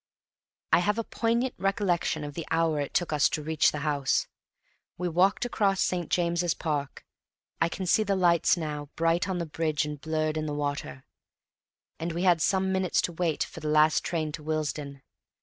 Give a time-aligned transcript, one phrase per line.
[0.73, 4.25] I have a poignant recollection of the hour it took us to reach the house.
[4.97, 6.09] We walked across St.
[6.09, 7.05] James's Park
[7.61, 11.03] (I can see the lights now, bright on the bridge and blurred in the water),
[11.99, 15.03] and we had some minutes to wait for the last train to Willesden.